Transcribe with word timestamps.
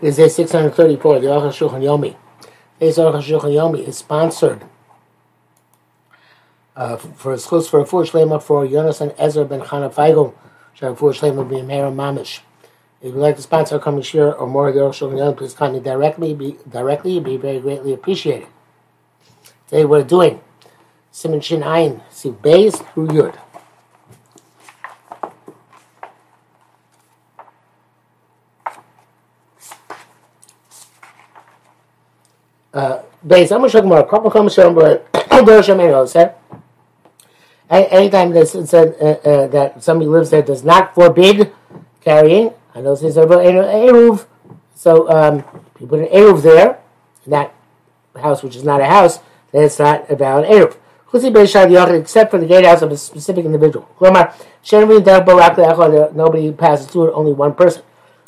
is 0.00 0.16
day 0.16 0.28
634, 0.28 1.20
the 1.20 1.26
Aruch 1.26 1.50
Shulchan 1.52 1.82
Yomi. 1.82 2.16
This 2.78 2.98
Aruch 2.98 3.22
Yomi 3.22 3.86
is 3.86 3.98
sponsored 3.98 4.64
uh, 6.76 6.96
for 6.96 7.32
a 7.32 7.36
schus 7.36 7.68
for 7.68 7.80
a 7.80 7.86
full 7.86 8.02
shlema 8.04 8.40
for 8.40 8.64
Yonasan 8.64 9.14
Ezra 9.18 9.44
ben 9.44 9.60
Chana 9.60 9.92
Feigel, 9.92 10.34
shall 10.74 10.94
full 10.94 11.10
shlema 11.10 11.48
be 11.48 11.62
Meir 11.62 11.86
Mamish. 11.86 12.40
If 13.00 13.14
you'd 13.14 13.16
like 13.16 13.36
to 13.36 13.42
sponsor 13.42 13.76
a 13.76 13.80
coming 13.80 14.02
share 14.02 14.34
or 14.34 14.46
more 14.46 14.68
of 14.68 14.74
the 14.74 14.80
Aruch 14.80 14.90
Shulchan 14.90 15.18
Yomi, 15.18 15.36
please 15.36 15.54
contact 15.54 15.84
me 15.84 15.90
directly. 15.90 16.34
Be 16.34 16.56
directly, 16.68 17.12
it'd 17.12 17.24
be 17.24 17.36
very 17.36 17.58
greatly 17.58 17.92
appreciated. 17.92 18.46
Today 19.66 19.84
we're 19.84 20.04
doing 20.04 20.40
Siman 21.12 21.42
Shin 21.42 21.62
Ayin, 21.62 22.02
see 22.10 22.30
Beis 22.30 22.86
through 22.94 23.08
Yud. 23.08 23.36
Uh, 32.72 33.02
Beis, 33.26 33.50
I'm 33.50 33.58
going 33.58 33.70
to 33.70 33.78
you 33.78 33.84
more. 33.84 34.06
Couple 34.06 34.30
comes 34.30 34.54
from 34.54 34.74
but 34.74 35.08
said. 36.08 36.34
Anytime 37.70 38.30
that 38.30 38.46
said 38.46 38.96
uh, 39.00 39.28
uh, 39.28 39.46
that 39.48 39.82
somebody 39.82 40.08
lives 40.08 40.30
there 40.30 40.42
does 40.42 40.64
not 40.64 40.94
forbid 40.94 41.52
carrying. 42.00 42.52
I 42.74 42.80
know 42.80 42.94
this 42.94 43.02
is 43.02 43.16
about 43.16 43.40
Eruv. 43.40 44.26
So 44.74 45.10
um, 45.10 45.44
you 45.80 45.86
put 45.86 46.00
an 46.00 46.06
Eruv 46.06 46.42
there, 46.42 46.80
that 47.26 47.54
house 48.16 48.42
which 48.42 48.56
is 48.56 48.64
not 48.64 48.80
a 48.80 48.86
house, 48.86 49.18
then 49.52 49.64
it's 49.64 49.78
not 49.78 50.08
a 50.10 50.16
valid 50.16 50.48
Eruv. 50.48 50.76
Except 51.12 52.30
for 52.30 52.38
the 52.38 52.46
gatehouse 52.46 52.82
of 52.82 52.92
a 52.92 52.96
specific 52.96 53.44
individual. 53.44 53.88
Nobody 56.14 56.52
passes 56.52 56.86
through 56.86 57.08
it, 57.08 57.12
only 57.12 57.32
one 57.32 57.54
person. 57.54 57.82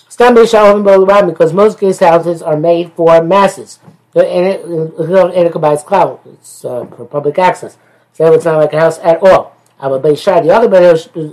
Because 0.08 1.52
most 1.52 1.78
guest 1.78 2.00
houses 2.00 2.42
are 2.42 2.56
made 2.56 2.92
for 2.94 3.22
masses. 3.22 3.78
And 4.14 4.46
it, 4.46 4.60
it, 4.64 5.60
buys 5.60 5.84
cloud. 5.84 6.20
It's 6.26 6.64
uh, 6.64 6.84
for 6.86 7.04
public 7.04 7.38
access. 7.38 7.78
So 8.12 8.32
it's 8.32 8.44
not 8.44 8.56
like 8.56 8.72
a 8.72 8.80
house 8.80 8.98
at 8.98 9.22
all. 9.22 9.56
I'm 9.78 9.92
a 9.92 9.98
base. 9.98 10.24
The 10.24 10.50
other 10.52 10.68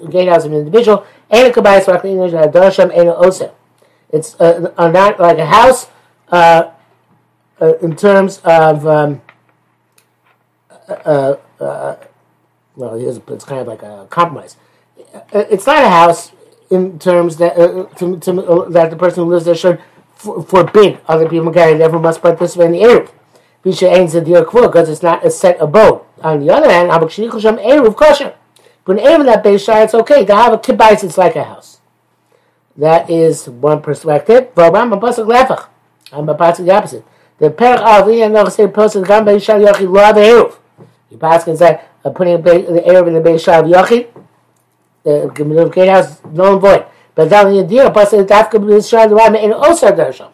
gatehouse 0.10 0.46
of 0.46 0.52
an 0.52 0.60
individual, 0.60 1.06
and 1.30 1.48
it 1.48 1.54
could 1.54 1.64
buy 1.64 1.78
a 1.78 2.06
English 2.06 2.34
and 2.34 2.54
Darsham 2.54 2.98
and 2.98 3.10
also. 3.10 3.54
It's 4.10 4.40
uh, 4.40 4.72
not 4.78 5.20
like 5.20 5.38
a 5.38 5.46
house 5.46 5.88
uh, 6.30 6.72
uh, 7.60 7.74
in 7.82 7.96
terms 7.96 8.40
of 8.46 8.88
um, 8.88 9.22
uh, 10.88 11.36
uh, 11.60 11.96
well, 12.76 12.96
it's 12.96 13.44
kind 13.44 13.62
of 13.62 13.68
like 13.68 13.84
a 13.84 14.08
compromise. 14.10 14.56
It's 15.34 15.66
not 15.66 15.84
a 15.84 15.90
house 15.90 16.32
in 16.70 17.00
terms 17.00 17.38
that 17.38 17.56
to, 17.98 18.20
to, 18.20 18.68
that 18.70 18.92
the 18.92 18.96
person 18.96 19.24
who 19.24 19.30
lives 19.30 19.46
there 19.46 19.56
should 19.56 19.82
forbid 20.18 21.00
other 21.08 21.30
people 21.30 21.52
carrying 21.52 21.80
never 21.80 22.00
must 22.00 22.22
participate 22.22 22.68
in 22.68 22.72
the 22.74 22.80
Eruv. 22.80 23.12
Bisha 23.64 23.92
ain't 23.92 24.14
a 24.14 24.22
dear 24.22 24.44
because 24.44 24.90
it's 24.90 25.04
not 25.04 25.26
a 25.26 25.30
set 25.30 25.60
abode. 25.62 26.02
On 26.22 26.40
the 26.40 26.54
other 26.54 26.70
hand, 26.70 26.90
Eruv 26.90 27.96
kosher. 27.96 28.36
But 28.86 29.00
in 29.00 29.26
that 29.26 29.44
Beisha, 29.44 29.84
it's 29.84 29.94
okay. 29.94 30.26
To 30.26 30.36
have 30.36 30.54
a 30.54 30.58
kibbutz, 30.58 31.04
it's 31.04 31.18
like 31.18 31.36
a 31.36 31.44
house. 31.44 31.80
That 32.78 33.10
is 33.10 33.50
one 33.50 33.82
perspective. 33.82 34.50
But 34.56 34.76
I'm 34.76 34.94
a 34.94 34.98
pasuk 34.98 35.28
lefach. 35.28 35.68
I'm 36.12 36.30
a 36.30 36.36
pasuk 36.36 36.66
the 36.66 36.72
opposite. 36.72 37.06
The 37.40 37.50
perach 37.50 37.80
avi 37.80 38.22
and 38.22 38.36
the 38.36 38.50
say 38.50 38.68
person 38.68 39.04
gam 39.04 39.26
Beisha 39.26 39.60
yochid 39.64 39.92
lo 39.92 40.00
have 40.02 40.16
Eruv. 40.16 40.58
The 41.12 41.18
pasuk 41.18 41.58
say 41.58 41.82
uh, 42.06 42.10
putting 42.12 42.42
the 42.42 42.52
Eruv 42.52 43.08
in 43.08 43.16
the 43.16 43.22
Beisha 43.22 43.60
of 43.60 43.66
yochid. 43.66 44.08
The 45.04 45.72
gatehouse, 45.74 46.24
no 46.26 46.58
void. 46.60 46.86
But 47.18 47.32
then 47.32 47.52
the 47.52 47.62
idea 47.62 47.90
pasuk 47.90 48.28
dafka 48.28 48.62
b'Yisrael 48.62 49.10
the 49.10 49.44
in 49.44 49.52
osar 49.52 49.98
dersham. 49.98 50.30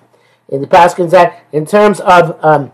In 0.50 0.60
the 0.60 0.68
pasuk 0.68 1.10
that 1.12 1.46
in 1.54 1.66
terms 1.66 2.02
of 2.02 2.38
um, 2.44 2.74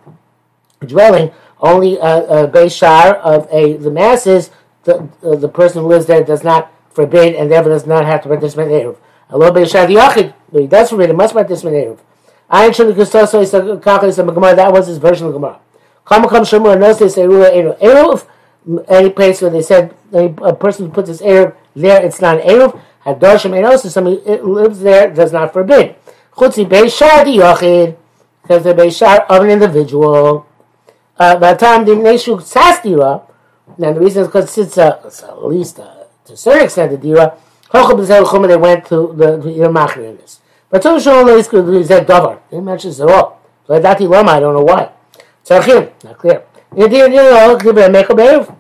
dwelling, 0.80 1.32
only 1.60 1.98
a, 1.98 2.46
a 2.46 2.48
base 2.48 2.82
of 2.82 3.48
a 3.52 3.78
the 3.78 3.92
masses, 3.92 4.50
the 4.86 5.08
uh, 5.22 5.36
the 5.36 5.48
person 5.48 5.84
who 5.84 5.90
lives 5.90 6.08
there 6.08 6.24
does 6.24 6.44
not 6.44 6.74
forbid 6.90 7.36
and 7.36 7.52
therefore 7.52 7.72
does 7.72 7.86
not 7.86 8.04
have 8.04 8.24
to 8.24 8.30
participate 8.30 8.72
in 8.72 8.88
eruv. 8.88 8.98
A 9.30 9.38
little 9.38 9.54
bit 9.54 9.70
shar 9.70 9.86
the 9.86 10.34
but 10.52 10.62
he 10.62 10.68
does 10.68 10.90
forbid. 10.90 11.10
He 11.12 11.16
must 11.16 11.36
participate 11.36 11.76
in 11.76 11.94
eruv. 11.94 12.00
Ayin 12.50 12.74
shul 12.74 12.92
kustoso 12.94 13.44
is 13.44 13.52
the 13.52 13.78
calculus 13.78 14.18
of. 14.18 14.26
That 14.26 14.74
was 14.74 14.88
his 14.88 14.98
version 14.98 15.28
of 15.28 15.34
Gemara. 15.34 15.60
Come 16.06 16.28
come 16.28 16.44
shemur 16.46 16.82
say 16.98 17.22
eruv 17.22 17.80
eruv. 17.80 18.26
Any 18.88 19.12
place 19.12 19.40
where 19.44 19.52
they 19.52 19.62
said 19.62 19.94
a 20.12 20.56
person 20.56 20.88
who 20.88 20.92
puts 20.92 21.10
his 21.10 21.22
eruv 21.22 21.56
there, 21.76 22.04
it's 22.04 22.20
not 22.20 22.40
an 22.42 22.48
eruv. 22.48 22.82
Hadoshim 23.06 23.58
Enos, 23.58 23.92
somebody 23.92 24.18
lives 24.42 24.80
there, 24.82 25.10
does 25.10 25.32
not 25.32 25.54
forbid. 25.54 25.96
Chutzi 26.34 26.68
Beishar 26.68 27.26
di 27.26 27.38
Yochid, 27.38 27.98
because 28.42 28.64
the 28.64 28.74
Beishar 28.74 29.26
of 29.30 29.44
an 29.44 29.50
individual. 29.50 30.46
Uh, 31.18 31.36
Batam 31.36 31.86
di 31.86 31.92
Neshu 31.92 32.38
Sastira, 32.42 33.24
now 33.78 33.94
the 33.94 34.00
reason 34.00 34.22
is 34.24 34.28
because 34.28 34.58
it's, 34.58 34.78
a, 34.78 35.02
it's 35.06 35.24
at 35.24 35.46
least 35.46 35.80
a, 35.80 36.08
to 36.26 36.34
a 36.34 36.38
certain 36.38 36.66
extent 36.66 36.94
a 36.94 36.98
dira. 36.98 37.38
They 37.72 37.80
went 37.80 38.86
to 38.88 39.14
the 39.16 39.38
Yermachir 39.38 40.10
in 40.10 40.18
this. 40.18 40.40
But 40.70 40.82
so 40.82 40.98
Shalom 40.98 41.28
is 41.30 41.48
that 41.90 42.08
Dover. 42.08 42.40
He 42.50 42.60
mentions 42.60 43.00
it 43.00 43.10
all. 43.10 43.40
So 43.68 43.80
that 43.80 44.02
Lama, 44.02 44.32
I 44.32 44.40
don't 44.40 44.56
know 44.56 44.64
why. 44.64 44.92
Tzarchim, 45.46 45.92
not 46.04 46.18
clear. 46.18 46.44
The 46.72 46.84
end, 46.84 46.94
you 46.94 47.10
know, 47.10 47.58
could 47.58 47.76
be 47.76 47.82
a 47.82 47.90
Mekha 47.90 48.16
Be'ev. 48.16 48.56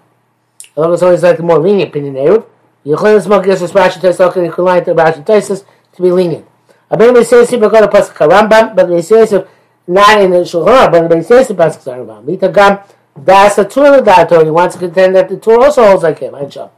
Allah 0.77 0.93
is 0.93 1.03
always 1.03 1.23
like 1.23 1.37
the 1.37 1.43
more 1.43 1.59
lenient 1.59 1.89
opinion 1.89 2.15
Erev. 2.15 2.45
Yochanan 2.85 3.21
smoke 3.21 3.43
against 3.43 3.73
Rashi 3.73 3.99
Tesla 3.99 4.31
and 4.31 4.51
Kulayim 4.51 4.85
to 4.85 4.93
Rashi 4.95 5.25
Tesis 5.25 5.65
to 5.93 6.01
be 6.01 6.11
lenient. 6.11 6.45
Abin 6.91 7.13
but 7.59 7.69
go 7.71 7.81
to 7.81 7.87
Pasuk 7.87 8.27
Rambam, 8.27 8.75
but 8.75 8.87
Beisesi 8.87 9.47
not 9.87 10.21
in 10.21 10.31
the 10.31 10.37
Shulchan, 10.37 10.91
but 10.91 11.09
Beisesi 11.09 11.55
Pasuk 11.55 11.83
Rambam. 11.83 12.25
Mita 12.25 12.49
Gam 12.49 12.79
Das 13.23 13.57
a 13.57 13.65
Torah 13.65 14.01
Dator. 14.01 14.43
He 14.43 14.49
wants 14.49 14.75
to 14.75 14.79
contend 14.79 15.15
that 15.15 15.29
the 15.29 15.37
Torah 15.37 15.65
also 15.65 15.85
holds 15.85 16.03
like 16.03 16.19
him. 16.19 16.33
Ansha. 16.33 16.69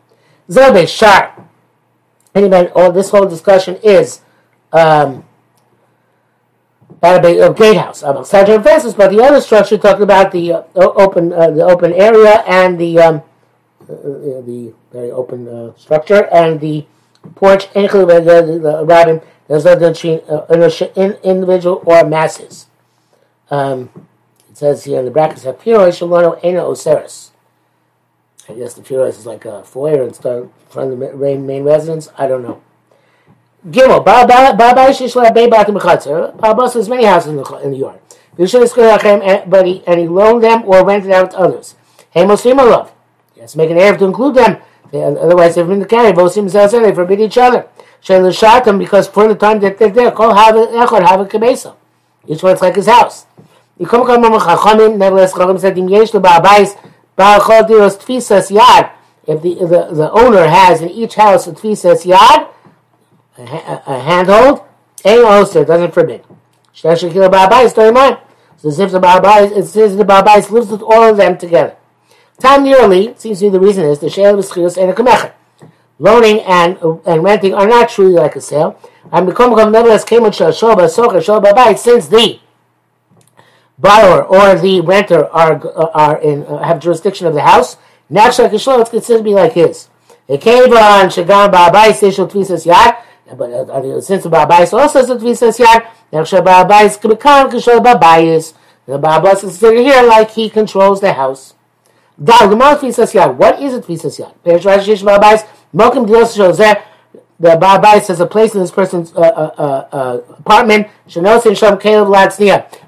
Zelbe 0.50 0.88
Shar. 0.88 1.48
Anyway, 2.34 2.72
all 2.76 2.92
this 2.92 3.10
whole 3.10 3.26
discussion 3.28 3.78
is 3.84 4.22
um, 4.72 5.24
at 7.04 7.26
a, 7.26 7.50
a 7.50 7.54
gatehouse, 7.54 8.04
about 8.04 8.28
center 8.28 8.62
fences, 8.62 8.94
but 8.94 9.12
the 9.12 9.22
other 9.22 9.42
structure 9.42 9.78
talking 9.78 10.04
about 10.04 10.32
the 10.32 10.54
uh, 10.54 10.64
open 10.76 11.34
uh, 11.34 11.50
the 11.52 11.64
open 11.64 11.94
area 11.94 12.44
and 12.48 12.80
the 12.80 13.00
um, 13.00 13.24
the 13.88 14.74
very 14.92 15.12
open 15.12 15.48
uh, 15.48 15.76
structure, 15.76 16.28
and 16.32 16.60
the 16.60 16.86
porch 17.36 17.68
include 17.76 18.10
the, 18.10 18.60
the 18.62 18.86
rabbin. 18.86 19.22
There's 19.48 19.66
no 19.66 19.74
in 20.96 21.14
individual 21.24 21.84
or 21.86 22.06
masses. 22.06 22.68
Um, 23.50 23.90
it 24.50 24.58
says 24.58 24.86
here 24.86 25.00
in 25.00 25.06
the 25.06 25.12
brackets, 25.12 25.44
"Piro 25.44 25.90
shalano 25.90 26.40
ena 26.44 26.62
oseris." 26.62 27.32
I 28.50 28.54
guess 28.54 28.74
the 28.74 28.82
Piro 28.82 29.06
is 29.06 29.26
like 29.26 29.46
a 29.46 29.64
foyer 29.64 30.04
in 30.04 30.14
front 30.14 30.52
of 30.76 31.00
the 31.00 31.38
main, 31.38 31.64
residence. 31.64 32.10
I 32.18 32.28
don't 32.28 32.44
know. 32.44 32.62
Gimel, 33.68 34.04
Baba 34.04 34.92
Shishla 34.92 35.32
Beibat 35.34 35.66
Mechatzer. 35.68 36.36
Baba 36.38 36.64
has 36.64 36.90
many 36.90 37.06
houses 37.06 37.30
in 37.30 37.38
the, 37.38 37.44
in 37.58 37.72
the 37.72 37.78
yard. 37.78 38.00
But 39.50 39.66
he 39.66 40.08
loaned 40.08 40.44
them 40.44 40.64
or 40.66 40.86
rented 40.86 41.12
out 41.12 41.32
to 41.32 41.38
others. 41.38 41.76
Hey, 42.10 42.26
Muslim 42.26 42.58
love. 42.58 42.92
Yes, 43.42 43.56
make 43.56 43.72
an 43.72 43.98
to 43.98 44.06
include 44.06 44.36
them. 44.36 44.62
They, 44.92 45.04
otherwise, 45.04 45.56
they've 45.56 45.68
been 45.68 45.80
the 45.80 45.88
carry. 45.88 46.14
Both 46.14 46.36
themselves 46.36 46.74
they 46.74 46.94
forbid 46.94 47.20
each 47.20 47.40
other. 47.40 47.68
Them 48.06 48.78
because 48.78 49.08
for 49.08 49.28
the 49.28 49.36
time 49.36 49.60
that 49.62 49.80
they're 49.80 49.90
there, 49.90 50.12
call 50.12 50.36
have 50.36 50.56
a 50.56 50.68
echad, 50.68 51.08
have 51.08 51.20
a 51.22 51.26
kebesa. 51.26 51.76
Each 52.28 52.44
one's 52.44 52.62
like 52.62 52.76
his 52.76 52.86
house. 52.86 53.26
Chachamim, 53.80 54.98
nevertheless, 54.98 55.34
Chachamim 55.34 55.60
said, 55.60 55.76
Im 55.76 55.90
yesh 55.90 56.12
ba'abais, 56.12 56.78
ba'achol 57.18 57.68
diros 57.68 57.98
tfisas 57.98 58.52
yad. 58.56 58.92
If 59.26 59.42
the, 59.42 59.56
the, 59.56 59.96
the 59.96 60.12
owner 60.12 60.48
has 60.48 60.82
in 60.82 60.90
each 60.90 61.16
house 61.16 61.48
a 61.48 61.54
tfisas 61.54 62.06
yad, 62.06 62.48
a, 63.40 63.42
a, 63.42 63.84
a 63.88 64.00
handhold, 64.00 64.62
a 65.04 65.24
oster, 65.24 65.66
doesn't 65.66 65.96
forbid. 65.96 66.24
Shashakil 66.76 67.32
ba'abais, 67.32 67.74
don't 67.74 67.96
mind. 67.96 68.18
So 68.58 68.70
if 68.70 68.92
the 68.92 69.00
ba'abais, 69.00 69.58
it 69.58 69.66
says 69.66 69.98
the 69.98 70.04
ba'abais 70.04 70.52
lives 70.52 70.70
with 70.70 70.84
all 70.84 71.10
of 71.10 71.18
them 71.18 71.40
together. 71.40 71.76
Time 72.42 72.64
nearly 72.64 73.14
seems 73.18 73.38
to 73.40 73.46
be 73.46 73.50
the 73.50 73.60
reason 73.60 73.86
is 73.86 74.00
the 74.00 74.10
shale 74.10 74.40
of 74.40 74.44
schilus 74.44 74.76
and 74.76 74.90
a. 74.90 75.34
Loaning 76.00 76.40
and 76.40 76.76
and 77.06 77.24
renting 77.24 77.54
are 77.54 77.68
not 77.68 77.90
truly 77.90 78.14
like 78.14 78.36
a 78.36 78.42
sale. 78.42 78.80
And 79.12 79.28
become 79.28 79.52
nevertheless 79.72 80.04
came 80.04 80.24
with 80.24 80.34
shoba 80.34 80.90
socher 80.90 81.22
shoba 81.22 81.54
bite 81.54 81.78
since 81.78 82.08
the 82.08 82.40
borrower 83.78 84.24
or 84.24 84.56
the 84.56 84.82
renter 84.82 85.28
are 85.28 85.62
are 85.96 86.18
in 86.18 86.44
uh, 86.46 86.64
have 86.64 86.80
jurisdiction 86.80 87.28
of 87.28 87.36
the 87.36 87.44
house. 87.44 87.78
Naturally, 88.10 88.50
a 88.50 88.82
it's 88.82 88.90
considered 88.90 89.20
to 89.20 89.24
be 89.24 89.36
like 89.36 89.54
his. 89.54 89.90
It 90.28 90.42
came 90.42 90.64
on 90.74 91.10
shagam 91.10 91.52
ba'abayis 91.52 92.00
seshel 92.02 92.28
tvisas 92.28 92.66
yad. 92.66 92.98
But 93.38 93.52
uh, 93.52 94.02
since 94.02 94.24
the 94.24 94.30
ba'abayis 94.32 94.74
also 94.74 95.06
says 95.06 95.10
tvisas 95.22 95.64
yad, 95.64 95.86
now 96.12 96.24
ba'abayis 96.24 97.00
can 97.00 97.12
become 97.12 97.52
kishol 97.52 97.86
ba'abayis. 97.86 98.56
The 98.88 98.98
ba'abayis 98.98 99.36
is 99.36 99.42
considered 99.42 99.82
here 99.82 100.02
like 100.02 100.32
he 100.32 100.50
controls 100.50 101.02
the 101.02 101.14
house. 101.14 101.54
What 102.22 103.62
is 103.62 103.74
Dios 106.06 106.38
Shozeh 106.38 106.84
the 107.42 107.50
Ba'abais 107.58 108.08
has 108.08 108.20
a 108.20 108.28
place 108.28 108.54
in 108.54 108.62
this 108.62 108.70
person's 108.70 109.16
uh, 109.16 109.22
uh, 109.22 109.56
uh, 109.58 109.96
uh 109.96 110.22
apartment, 110.38 110.88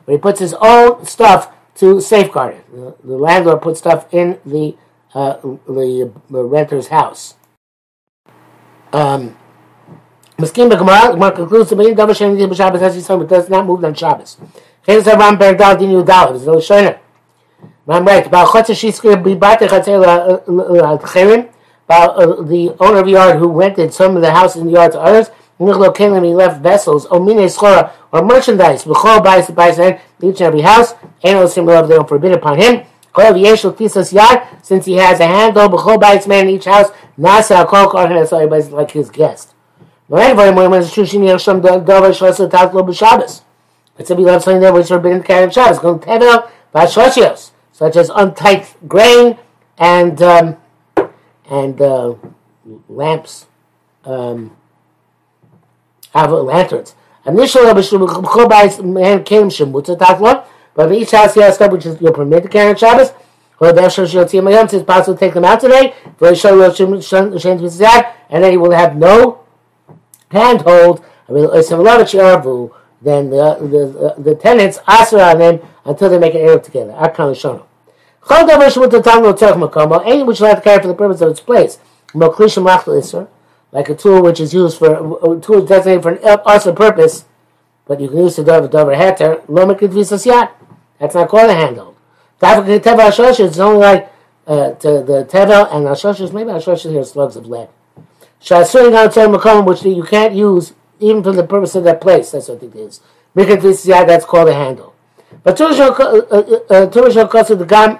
where 0.05 0.17
he 0.17 0.17
puts 0.19 0.39
his 0.39 0.53
own 0.61 1.03
stuff 1.05 1.51
to 1.75 1.99
safeguard 1.99 2.57
it. 2.57 2.71
The, 2.71 3.17
landlord 3.17 3.63
puts 3.63 3.79
stuff 3.79 4.05
in 4.13 4.37
the, 4.45 4.75
uh, 5.15 5.37
the, 5.41 6.13
the 6.29 6.43
renter's 6.43 6.89
house. 6.89 7.33
Um, 8.91 9.35
concludes 10.37 11.71
the 11.71 11.75
but 13.17 13.29
does 13.29 13.49
not 13.49 13.65
move 13.65 13.83
on 13.83 13.95
Shabbos. 13.95 14.37
Shoiner. 16.61 16.99
I'm 17.85 18.05
right. 18.05 18.23
The 18.23 18.29
owner 22.79 22.99
of 22.99 23.05
the 23.05 23.11
yard 23.11 23.37
who 23.37 23.51
rented 23.51 23.93
some 23.93 24.15
of 24.15 24.21
the 24.21 24.31
house 24.31 24.55
in 24.55 24.67
the 24.67 24.71
yard 24.71 24.93
to 24.93 25.01
others. 25.01 25.31
He 25.59 25.65
left 25.65 26.61
vessels. 26.61 27.05
Or 27.07 27.19
merchandise. 27.19 28.87
Each 28.87 29.49
and 30.21 30.41
every 30.41 30.61
house. 30.61 30.93
Ain't 31.23 31.39
no 31.39 31.47
similar 31.47 31.75
of 31.75 31.89
them 31.89 32.05
forbidden 32.05 32.37
upon 32.37 32.61
him. 32.61 32.85
Since 34.61 34.85
he 34.85 34.93
has 34.93 35.19
a 35.19 35.27
handle. 35.27 35.67
Man 36.27 36.47
in 36.47 36.55
each 36.55 36.65
house. 36.65 36.89
Nasa 37.19 37.67
everybody's 38.31 38.69
like 38.69 38.91
his 38.91 39.09
guest. 39.09 39.53
Let's 40.09 40.37
say 44.07 44.15
we 44.15 44.25
love 44.25 44.43
something 44.43 44.61
that 44.61 44.73
which 44.73 44.87
forbidden 44.87 45.21
to 45.21 45.27
carry 45.27 45.43
on 45.43 45.51
Shabbos. 45.51 45.79
Such 47.73 47.97
as 47.97 48.09
untight 48.09 48.75
grain 48.87 49.37
and 49.77 50.21
um, 50.21 50.57
and 51.49 51.81
uh, 51.81 52.13
lamps, 52.87 53.47
um, 54.05 54.55
have 56.13 56.31
lanterns. 56.31 56.95
Initially, 57.25 57.65
man 57.65 59.23
came 59.23 59.49
Shemutza 59.49 59.97
Tatlo, 59.97 60.45
but 60.75 60.91
each 60.91 61.11
house 61.11 61.33
he 61.33 61.41
has 61.41 61.55
stuff 61.55 61.71
which 61.71 61.85
is 61.87 61.99
you're 61.99 62.13
permitted 62.13 62.43
to 62.43 62.49
carry 62.49 62.69
on 62.69 62.75
Shabbos. 62.75 63.11
It's 63.59 64.83
possible 64.83 65.13
to 65.15 65.19
take 65.19 65.33
them 65.33 65.45
out 65.45 65.59
today. 65.59 65.93
And 68.29 68.43
then 68.43 68.51
he 68.51 68.57
will 68.57 68.71
have 68.71 68.95
no 68.95 69.39
handhold, 70.31 71.03
I 71.29 71.31
mean, 71.31 71.45
then 73.01 73.29
the 73.29 73.57
the, 73.59 74.15
the 74.17 74.35
tenants 74.35 74.79
ask 74.87 75.13
on 75.13 75.39
them 75.39 75.59
until 75.85 76.09
they 76.09 76.19
make 76.19 76.33
an 76.33 76.41
Erev 76.41 76.63
together. 76.63 76.93
Akan 76.93 77.31
Lishono. 77.33 77.65
Chol 78.21 78.47
davar 78.47 78.69
shemut 78.71 78.89
tatam 78.89 79.33
tzarich 79.33 79.69
makomo, 79.69 80.01
any 80.05 80.23
which 80.23 80.39
you 80.39 80.45
have 80.45 80.57
to 80.57 80.63
carry 80.63 80.81
for 80.81 80.87
the 80.87 80.93
purpose 80.93 81.21
of 81.21 81.31
its 81.31 81.39
place. 81.39 81.79
Moklishim 82.13 82.65
rachel 82.65 82.97
iser, 82.97 83.27
like 83.71 83.89
a 83.89 83.95
tool 83.95 84.21
which 84.21 84.39
is 84.39 84.53
used 84.53 84.77
for, 84.77 84.93
a 84.93 85.39
tool 85.41 85.65
designated 85.65 86.03
for 86.03 86.11
an 86.11 86.39
awesome 86.45 86.75
purpose, 86.75 87.25
but 87.85 87.99
you 87.99 88.07
can 88.07 88.17
use 88.19 88.35
the 88.37 88.43
davar 88.43 88.69
davar 88.69 88.95
heter, 88.95 89.43
lo 89.49 89.65
mekidvisas 89.65 90.25
yat. 90.25 90.55
That's 90.99 91.15
not 91.15 91.27
called 91.27 91.49
a 91.49 91.55
handle. 91.55 91.95
Dafik 92.39 92.79
teva 92.79 93.09
ashosh, 93.09 93.45
it's 93.45 93.59
only 93.59 93.79
like 93.79 94.13
uh, 94.47 94.71
to 94.71 95.03
the 95.03 95.25
tevel 95.29 95.73
and 95.73 95.85
ashosh, 95.87 96.31
maybe 96.31 96.51
ashosh 96.51 96.89
here 96.89 97.03
slugs 97.03 97.35
of 97.35 97.47
lead. 97.47 97.69
Shasuring 98.39 98.93
on 98.93 99.09
Tzar 99.09 99.33
Makom, 99.33 99.65
which 99.65 99.83
you 99.83 100.03
can't 100.03 100.33
use 100.33 100.73
even 100.99 101.23
for 101.23 101.31
the 101.31 101.45
purpose 101.45 101.75
of 101.75 101.85
that 101.85 102.01
place. 102.01 102.31
That's 102.31 102.49
what 102.49 102.61
it 102.61 102.75
is. 102.75 102.99
Yeah, 103.85 104.03
that's 104.03 104.25
called 104.25 104.49
a 104.49 104.53
handle. 104.53 104.92
But 105.43 105.57
Turashal 105.57 105.93
Kosu 105.95 106.31
uh, 106.31 106.37
uh, 106.69 107.51
uh, 107.51 107.55
the 107.55 107.65
Gam, 107.65 107.99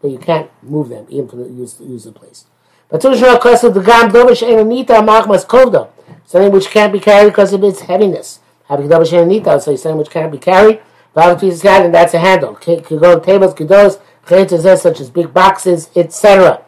but 0.00 0.10
you 0.10 0.18
can't 0.18 0.50
move 0.62 0.88
them 0.88 1.06
even 1.08 1.28
for 1.28 1.36
the 1.36 1.44
use, 1.44 1.78
use 1.80 2.04
the 2.04 2.12
place. 2.12 2.46
But 2.88 3.02
Turashal 3.02 3.38
Kosu 3.38 3.72
the 3.72 3.82
Gam, 3.82 4.10
Dovish 4.10 4.42
Enanita 4.42 5.04
Machmas 5.06 5.46
Kovda, 5.46 5.90
something 6.24 6.50
which 6.50 6.70
can't 6.70 6.92
be 6.92 7.00
carried 7.00 7.30
because 7.30 7.52
of 7.52 7.62
its 7.62 7.80
heaviness. 7.80 8.40
Having 8.68 8.88
Dovish 8.88 9.12
Enanita, 9.12 9.60
so 9.60 9.76
something 9.76 9.98
which 9.98 10.10
can't 10.10 10.32
be 10.32 10.38
carried. 10.38 10.80
And 11.14 11.94
that's 11.94 12.14
a 12.14 12.18
handle. 12.18 12.54
Could 12.54 12.84
go 12.86 13.18
tables, 13.18 13.54
kudos, 13.54 13.98
such 14.26 15.00
as 15.00 15.10
big 15.10 15.34
boxes, 15.34 15.90
etc. 15.96 16.62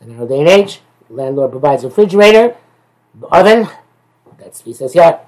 In 0.00 0.18
our 0.18 0.26
day 0.26 0.40
and 0.40 0.48
age, 0.48 0.80
landlord 1.10 1.50
provides 1.50 1.84
a 1.84 1.88
refrigerator, 1.88 2.56
oven. 3.32 3.68
That's 4.38 4.62
he 4.62 4.72
says 4.72 4.94
yeah. 4.94 5.18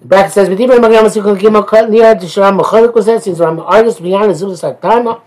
The 0.00 0.06
bracket 0.06 0.32
says, 0.32 0.48
"V'divrei 0.48 0.78
Magam 0.78 1.04
Asikol 1.04 1.38
Gimel 1.38 1.66
Niyad 1.66 2.20
Tisharam 2.20 2.60
Mecholik 2.60 2.94
was 2.94 3.06
that 3.06 3.22
since 3.22 3.40
I'm 3.40 3.58
an 3.58 3.64
artist 3.64 4.02
beyond 4.02 4.30
the 4.30 4.34
Zulus 4.34 4.62
Hatama." 4.62 5.20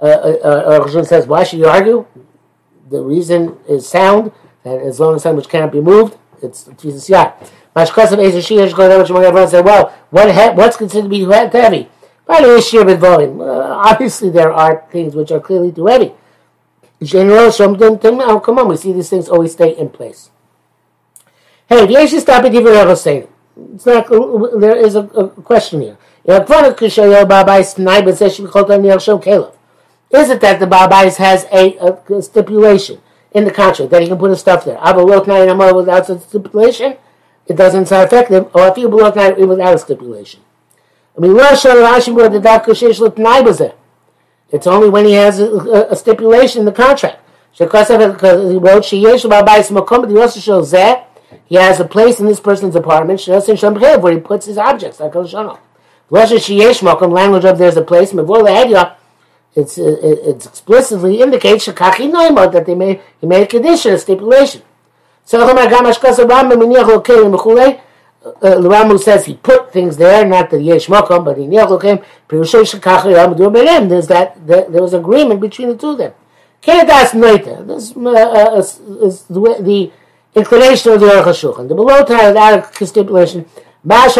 Uh, 0.00 0.04
uh, 0.04 0.84
uh, 0.86 1.02
says, 1.04 1.26
"Why 1.26 1.44
should 1.44 1.58
you 1.60 1.66
argue? 1.66 2.06
The 2.90 3.00
reason 3.00 3.56
is 3.68 3.88
sound 3.88 4.32
that 4.64 4.80
as 4.80 5.00
long 5.00 5.16
as 5.16 5.24
which 5.24 5.48
cannot 5.48 5.72
be 5.72 5.80
moved, 5.80 6.16
it's 6.42 6.68
Jesus 6.80 7.08
Yad." 7.08 7.32
Mashkasav 7.74 8.18
Ezer 8.18 8.42
Shir 8.42 8.68
Shkodav 8.68 9.04
Shemagav 9.06 9.48
said, 9.48 9.64
"Well, 9.64 9.92
what 10.10 10.30
he- 10.30 10.50
what's 10.50 10.76
considered 10.76 11.04
to 11.04 11.08
be 11.08 11.24
heavy?" 11.24 11.88
By 12.26 12.40
the 12.40 12.48
way, 12.48 12.60
Shir 12.60 12.84
B'Volim. 12.84 13.40
Obviously, 13.84 14.30
there 14.30 14.52
are 14.52 14.84
things 14.90 15.14
which 15.14 15.30
are 15.30 15.40
clearly 15.40 15.72
too 15.72 15.86
heavy. 15.86 16.14
General 17.02 17.48
Shomdom 17.48 18.00
Oh, 18.26 18.40
come 18.40 18.58
on, 18.58 18.68
we 18.68 18.76
see 18.76 18.92
these 18.92 19.10
things 19.10 19.28
always 19.28 19.52
stay 19.52 19.70
in 19.70 19.90
place. 19.90 20.30
Hey, 21.68 22.06
stop 22.06 22.44
it 22.44 22.54
even 22.54 22.96
saying. 22.96 23.28
It's 23.74 23.86
not. 23.86 24.10
Uh, 24.10 24.58
there 24.58 24.76
is 24.76 24.96
a, 24.96 25.00
a 25.00 25.28
question 25.28 25.80
here. 25.80 25.96
Is 26.26 26.38
it 26.38 26.46
that 30.40 30.60
the 30.60 30.66
Babais 30.66 31.16
has 31.16 31.46
a, 31.52 31.76
a, 31.78 32.22
stipulation 32.22 33.00
in 33.32 33.44
the 33.44 33.50
contract 33.50 33.90
that 33.90 34.00
he 34.02 34.08
can 34.08 34.16
put 34.18 34.30
his 34.30 34.40
stuff 34.40 34.64
there? 34.64 34.78
without 34.78 36.08
a 36.08 36.20
stipulation, 36.20 36.96
it 37.46 37.56
doesn't 37.56 37.86
sound 37.86 38.06
effective. 38.06 38.48
Or 38.54 38.68
if 38.68 38.78
you 38.78 38.88
block 38.88 39.14
without 39.14 39.74
a 39.74 39.78
stipulation. 39.78 40.40
I 41.16 41.20
mean, 41.20 41.34
the 41.34 41.54
it's 44.50 44.66
only 44.66 44.88
when 44.88 45.04
he 45.04 45.12
has 45.12 45.38
a, 45.40 45.88
a 45.90 45.96
stipulation 45.96 46.60
in 46.60 46.66
the 46.66 46.72
contract. 46.72 47.20
Because 47.58 47.88
he 47.88 47.96
wrote, 47.96 48.20
he 51.46 51.56
has 51.56 51.80
a 51.80 51.84
place 51.84 52.20
in 52.20 52.26
this 52.26 52.40
person's 52.40 52.74
apartment 52.74 53.20
where 53.26 54.12
he 54.12 54.20
puts 54.20 54.46
his 54.46 54.58
objects. 54.58 55.00
Like 55.00 55.14
language 57.12 57.44
of 57.44 57.58
there's 57.58 57.76
a 57.76 57.82
place. 57.82 58.12
It's, 59.56 59.78
it, 59.78 59.98
it 60.02 60.46
explicitly 60.46 61.20
indicates 61.20 61.66
that 61.66 62.64
they 62.66 62.74
made, 62.74 63.00
he 63.20 63.26
made 63.26 63.42
a 63.42 63.46
condition, 63.46 63.94
a 63.94 63.98
stipulation. 63.98 64.62
So 65.24 65.40
uh, 68.24 68.58
the 68.58 68.68
Ramu 68.68 68.98
says 68.98 69.26
he 69.26 69.34
put 69.34 69.72
things 69.72 69.96
there, 69.96 70.24
not 70.26 70.50
that 70.50 70.62
Yesh 70.62 70.86
Mokom, 70.86 71.24
but 71.24 71.38
in 71.38 71.50
Yechokim, 71.50 72.02
there's 73.88 74.06
that, 74.08 74.46
there, 74.46 74.68
there 74.68 74.82
was 74.82 74.94
agreement 74.94 75.40
between 75.40 75.68
the 75.68 75.76
two 75.76 75.90
of 75.90 75.98
them. 75.98 76.12
Kedas 76.62 77.12
this 77.66 77.94
uh, 77.94 78.10
uh, 78.10 78.58
is 78.58 79.24
the, 79.24 79.56
the 79.60 79.92
inclination 80.34 80.92
of 80.92 81.00
the 81.00 81.06
Aruch 81.06 81.24
HaShulchan. 81.24 81.68
The 81.68 81.74
below 81.74 82.04
title, 82.04 82.34
that 82.34 82.74
stipulation, 82.74 83.46
how 83.86 84.10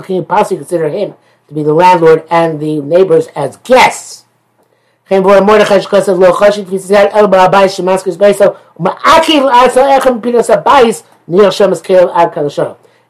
can 0.00 0.16
you 0.16 0.22
possibly 0.22 0.58
consider 0.58 0.88
him 0.88 1.14
to 1.48 1.54
be 1.54 1.62
the 1.62 1.74
landlord 1.74 2.26
and 2.30 2.60
the 2.60 2.80
neighbors 2.80 3.26
as 3.34 3.56
guests? 3.58 4.24
And 5.10 5.24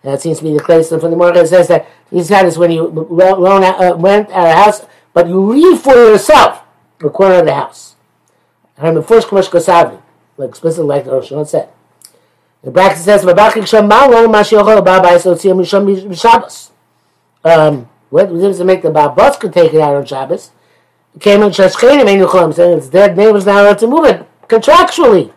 that 0.03 0.23
seems 0.23 0.39
to 0.39 0.45
be 0.45 0.57
the. 0.57 0.93
And 0.93 1.01
from 1.01 1.11
the 1.11 1.17
Morgan 1.17 1.47
says 1.47 1.69
that 1.69 1.87
had 2.31 2.47
is 2.47 2.57
when 2.57 2.71
you 2.71 2.87
loan 2.87 3.63
out, 3.63 3.85
uh, 3.85 3.97
rent 3.97 4.31
at 4.31 4.47
a 4.47 4.55
house, 4.55 4.87
but 5.13 5.29
you 5.29 5.39
leave 5.41 5.81
for 5.81 5.93
yourself 5.93 6.63
the 7.01 7.11
corner 7.11 7.41
of 7.41 7.45
the 7.45 7.55
house. 7.55 7.97
The 8.79 9.03
first 9.03 9.29
commercial 9.29 9.53
Kosavi, 9.53 10.01
like 10.41 10.51
explicitly 10.51 10.89
like 10.89 11.05
the 11.05 11.13
Rosh 11.13 11.49
said. 11.49 11.69
The 12.63 12.71
bracket 12.71 12.99
says, 12.99 13.23
"V'bachik 13.25 13.65
shamalo 13.65 14.27
mashiachol 14.27 14.85
baba 14.85 15.09
esotziyam 15.09 15.61
misham 15.61 16.19
Shabbos." 16.19 16.71
Um, 17.45 17.89
what 18.11 18.29
does 18.29 18.61
it 18.61 18.65
make 18.65 18.83
the 18.83 18.91
babas 18.91 19.37
could 19.37 19.53
take 19.53 19.73
it 19.73 19.81
out 19.81 19.95
on 19.95 20.05
Shabbos? 20.05 20.51
It 21.15 21.23
came 21.23 21.43
in 21.43 21.51
shashchenim 21.51 22.07
einuchom, 22.07 22.55
saying 22.55 22.79
it's 22.79 22.89
dead 22.89 23.17
neighbors 23.17 23.47
now 23.47 23.63
allowed 23.63 23.79
to 23.79 23.87
move 23.87 24.05
it 24.07 24.27
contractually. 24.49 25.33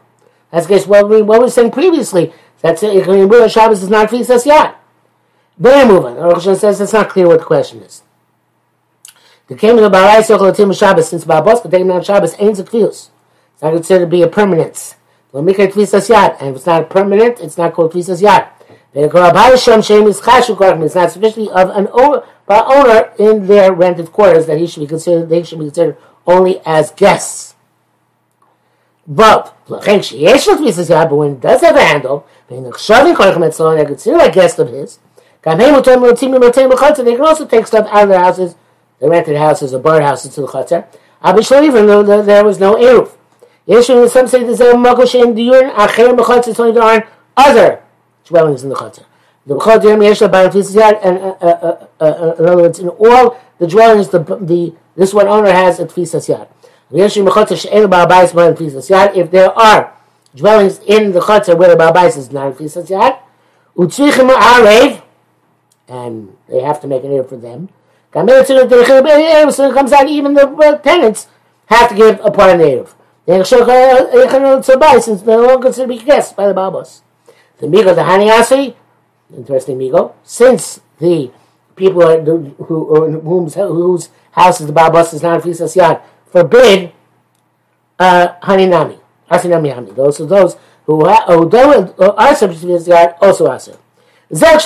That's 0.52 0.68
guess 0.68 0.88
what 0.88 1.10
we 1.10 1.22
what 1.22 1.40
we 1.40 1.46
were 1.46 1.52
saying 1.52 1.72
previously 1.72 2.34
that's 2.64 2.82
it. 2.82 3.06
Will 3.06 3.48
Shabbos 3.50 3.84
is 3.84 3.90
not 3.90 4.10
Tfisas 4.10 4.46
yet. 4.46 4.76
Then 5.58 5.90
move 5.90 6.06
on. 6.06 6.16
Rosh 6.16 6.46
says 6.46 6.80
it's 6.80 6.94
not 6.94 7.10
clear 7.10 7.28
what 7.28 7.40
the 7.40 7.46
question 7.46 7.82
is. 7.82 8.04
The 9.48 9.56
came 9.56 9.78
of 9.78 9.92
the 9.92 9.98
Sochel 9.98 10.56
Tim 10.56 10.72
Shabbos 10.72 11.10
since 11.10 11.26
Babos 11.26 11.60
but 11.62 11.74
out 11.74 11.90
on 11.90 12.04
Shabbos 12.04 12.36
ain't 12.40 12.58
a 12.60 12.64
Tfilus. 12.64 13.10
It's 13.64 13.68
not 13.70 13.76
considered 13.76 14.04
to 14.04 14.12
be 14.12 14.22
a 14.22 14.28
permanence. 14.28 14.96
and 15.34 15.48
If 15.48 15.58
it's 15.88 16.66
not 16.66 16.82
a 16.82 16.84
permanent, 16.84 17.40
it's 17.40 17.58
not 17.58 17.74
called 17.74 17.94
Tvisas 17.94 18.22
Yad. 18.22 18.50
It's 18.94 19.14
not 20.96 21.12
sufficiently 21.12 21.50
of 21.50 21.70
an 21.70 21.88
owner, 21.94 22.24
by 22.46 22.60
owner 22.60 23.14
in 23.18 23.48
their 23.48 23.72
rented 23.72 24.12
quarters 24.12 24.48
that 24.48 24.58
he 24.58 24.68
should 24.68 24.82
be 24.82 24.88
considered. 24.88 25.30
They 25.30 25.44
should 25.44 25.60
be 25.60 25.66
considered 25.68 25.96
only 26.28 26.60
as 26.66 26.92
guests. 26.92 27.56
But 29.08 29.56
but 29.66 29.88
when 29.88 31.32
it 31.32 31.40
does 31.40 31.62
have 31.62 31.78
a 31.78 31.84
handle, 31.86 32.28
they're 32.50 32.62
considered 33.86 34.22
a 34.22 34.30
guest 34.30 34.60
of 34.60 34.68
his. 34.68 35.00
They 35.42 35.54
can 35.54 37.22
also 37.22 37.46
take 37.46 37.68
stuff 37.68 37.88
out 37.90 38.04
of 38.04 38.10
their 38.10 38.20
houses, 38.20 38.56
the 39.00 39.10
rented 39.10 39.38
houses 39.38 39.74
or 39.74 39.80
borrowed 39.80 40.04
houses 40.04 40.36
to 40.36 40.42
the 40.42 40.48
chutzner. 40.48 40.86
Abishloivim, 41.24 42.26
there 42.26 42.44
was 42.44 42.60
no 42.60 42.76
eruv. 42.76 43.16
Some 43.66 44.28
say 44.28 44.44
the 44.44 44.58
same 44.58 44.86
only 46.60 46.72
there 46.74 46.84
are 46.84 47.08
other 47.38 47.82
dwellings 48.26 48.64
in 48.64 48.70
the 48.70 48.76
Chotzer. 48.76 49.06
The 49.46 49.56
Chodim, 49.56 50.00
and 51.04 51.18
uh 51.18 51.36
uh, 51.42 51.46
uh, 51.46 51.88
uh, 52.00 52.04
uh, 52.04 52.36
in 52.40 52.46
other 52.46 52.58
words, 52.58 52.80
in 52.80 52.90
all 52.90 53.38
the 53.60 53.68
dwellings, 53.68 54.10
the, 54.10 54.20
the 54.20 54.74
this 54.96 55.14
one 55.14 55.28
owner 55.28 55.52
has 55.52 55.80
a 55.80 55.86
Tfisas 55.86 56.30
Yad. 56.30 56.48
If 59.16 59.32
there 59.32 59.52
are 59.58 59.94
dwellings 60.36 60.80
in 60.80 61.12
the 61.12 61.20
Chotzer 61.20 61.58
where 61.58 61.70
the 61.70 61.76
Ba'abayis 61.82 62.18
is 62.18 62.32
not 62.32 62.54
Tfisas 62.56 62.90
Yad, 62.90 63.20
Arev, 63.76 65.02
and 65.88 66.38
they 66.48 66.62
have 66.62 66.80
to 66.82 66.88
make 66.88 67.04
an 67.04 67.12
air 67.12 67.24
for 67.24 67.38
them. 67.38 67.70
Comes 68.12 68.32
out 68.32 68.50
even 70.08 70.34
the 70.36 70.48
uh, 70.48 70.78
tenants 70.78 71.28
have 71.66 71.90
to 71.90 71.96
give 71.96 72.20
a 72.24 72.30
part 72.32 72.52
of 72.52 72.60
the 72.60 72.66
Erev. 72.66 72.94
Since 73.26 73.50
they're 73.50 75.38
no 75.38 75.48
longer 75.48 75.62
considered 75.62 75.94
to 75.94 76.00
be 76.00 76.00
guests 76.00 76.34
by 76.34 76.48
the 76.48 76.54
Babos. 76.54 77.02
The 77.60 77.68
Migo, 77.68 77.96
the 77.96 78.02
Hani 78.02 78.30
Asi, 78.30 78.76
interesting 79.36 79.78
Migo, 79.78 80.14
since 80.24 80.82
the 81.00 81.32
people 81.76 82.02
who, 82.02 82.56
who, 82.66 83.20
whose, 83.20 83.56
whose 83.56 84.10
house 84.32 84.60
is 84.60 84.68
the 84.68 84.74
Babos 84.74 85.14
is 85.14 85.24
not 85.24 85.42
Fisas 85.42 85.76
Yad, 85.76 86.02
forbid 86.26 86.92
uh, 88.00 88.34
Haninami, 88.42 89.00
Asinami 89.32 89.74
Hani. 89.74 89.96
Those 89.96 90.20
are 90.20 90.26
those 90.26 90.58
who, 90.86 91.06
ha- 91.06 91.26
who 91.28 91.50
don't, 91.50 91.98
are 92.00 92.36
subject 92.36 92.62
to 92.62 92.68
Fisas 92.68 92.88
Yad 92.90 93.16
also 93.22 93.50
Asir. 93.50 93.78
But 94.30 94.40
that's 94.40 94.66